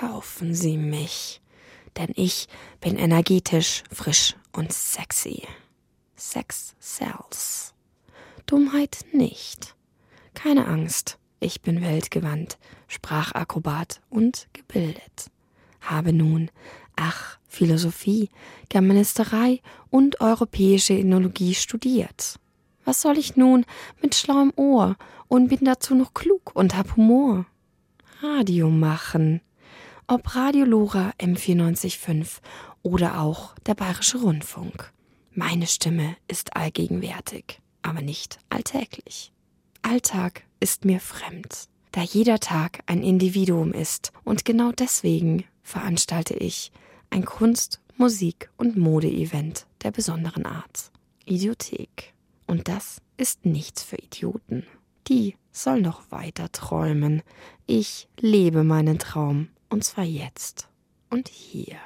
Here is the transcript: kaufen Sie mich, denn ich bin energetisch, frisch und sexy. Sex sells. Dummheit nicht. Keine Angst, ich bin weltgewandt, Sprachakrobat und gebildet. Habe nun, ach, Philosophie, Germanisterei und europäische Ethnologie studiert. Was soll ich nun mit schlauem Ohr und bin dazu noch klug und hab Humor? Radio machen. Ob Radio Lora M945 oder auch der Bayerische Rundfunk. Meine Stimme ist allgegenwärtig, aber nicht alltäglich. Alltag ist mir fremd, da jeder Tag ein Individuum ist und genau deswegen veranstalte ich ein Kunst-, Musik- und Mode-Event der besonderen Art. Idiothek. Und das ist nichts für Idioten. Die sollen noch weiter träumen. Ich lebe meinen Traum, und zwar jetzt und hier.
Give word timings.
kaufen 0.00 0.54
Sie 0.54 0.78
mich, 0.78 1.42
denn 1.98 2.08
ich 2.16 2.48
bin 2.80 2.96
energetisch, 2.96 3.82
frisch 3.92 4.34
und 4.52 4.72
sexy. 4.72 5.42
Sex 6.16 6.74
sells. 6.80 7.74
Dummheit 8.46 9.04
nicht. 9.12 9.76
Keine 10.32 10.66
Angst, 10.68 11.18
ich 11.38 11.60
bin 11.60 11.82
weltgewandt, 11.82 12.58
Sprachakrobat 12.88 14.00
und 14.08 14.48
gebildet. 14.54 15.30
Habe 15.82 16.14
nun, 16.14 16.50
ach, 16.96 17.38
Philosophie, 17.46 18.30
Germanisterei 18.70 19.60
und 19.90 20.22
europäische 20.22 20.94
Ethnologie 20.94 21.54
studiert. 21.54 22.38
Was 22.86 23.02
soll 23.02 23.18
ich 23.18 23.36
nun 23.36 23.66
mit 24.00 24.14
schlauem 24.14 24.52
Ohr 24.56 24.96
und 25.28 25.48
bin 25.48 25.60
dazu 25.62 25.94
noch 25.94 26.14
klug 26.14 26.52
und 26.54 26.74
hab 26.74 26.96
Humor? 26.96 27.44
Radio 28.22 28.70
machen. 28.70 29.42
Ob 30.12 30.34
Radio 30.34 30.64
Lora 30.64 31.12
M945 31.20 32.40
oder 32.82 33.20
auch 33.20 33.54
der 33.64 33.74
Bayerische 33.76 34.18
Rundfunk. 34.18 34.92
Meine 35.34 35.68
Stimme 35.68 36.16
ist 36.26 36.56
allgegenwärtig, 36.56 37.60
aber 37.82 38.02
nicht 38.02 38.40
alltäglich. 38.48 39.32
Alltag 39.82 40.42
ist 40.58 40.84
mir 40.84 40.98
fremd, 40.98 41.68
da 41.92 42.02
jeder 42.02 42.40
Tag 42.40 42.80
ein 42.86 43.04
Individuum 43.04 43.72
ist 43.72 44.10
und 44.24 44.44
genau 44.44 44.72
deswegen 44.72 45.44
veranstalte 45.62 46.34
ich 46.34 46.72
ein 47.10 47.24
Kunst-, 47.24 47.78
Musik- 47.96 48.50
und 48.56 48.76
Mode-Event 48.76 49.68
der 49.84 49.92
besonderen 49.92 50.44
Art. 50.44 50.90
Idiothek. 51.24 52.14
Und 52.48 52.66
das 52.66 53.00
ist 53.16 53.46
nichts 53.46 53.84
für 53.84 53.98
Idioten. 53.98 54.66
Die 55.06 55.36
sollen 55.52 55.82
noch 55.82 56.10
weiter 56.10 56.50
träumen. 56.50 57.22
Ich 57.68 58.08
lebe 58.18 58.64
meinen 58.64 58.98
Traum, 58.98 59.50
und 59.70 59.84
zwar 59.84 60.04
jetzt 60.04 60.68
und 61.08 61.28
hier. 61.28 61.78